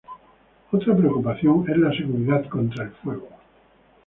Otra 0.71 0.97
preocupación 0.97 1.63
es 1.69 1.77
la 1.77 1.91
seguridad 1.91 2.49
contra 2.49 2.85
el 2.85 2.89
fuego. 2.89 3.29